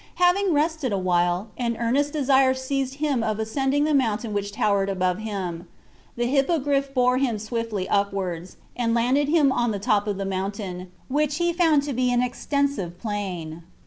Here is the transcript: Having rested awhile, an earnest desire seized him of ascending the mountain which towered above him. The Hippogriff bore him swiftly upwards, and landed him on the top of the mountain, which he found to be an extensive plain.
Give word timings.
Having 0.15 0.53
rested 0.53 0.91
awhile, 0.91 1.49
an 1.59 1.77
earnest 1.77 2.11
desire 2.11 2.55
seized 2.55 2.95
him 2.95 3.21
of 3.21 3.37
ascending 3.37 3.83
the 3.83 3.93
mountain 3.93 4.33
which 4.33 4.51
towered 4.51 4.89
above 4.89 5.19
him. 5.19 5.67
The 6.15 6.25
Hippogriff 6.25 6.91
bore 6.95 7.19
him 7.19 7.37
swiftly 7.37 7.87
upwards, 7.87 8.57
and 8.75 8.95
landed 8.95 9.29
him 9.29 9.51
on 9.51 9.69
the 9.69 9.77
top 9.77 10.07
of 10.07 10.17
the 10.17 10.25
mountain, 10.25 10.91
which 11.07 11.35
he 11.37 11.53
found 11.53 11.83
to 11.83 11.93
be 11.93 12.11
an 12.11 12.23
extensive 12.23 12.97
plain. 12.99 13.61